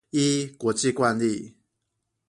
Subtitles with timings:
[0.09, 1.57] 依國際慣例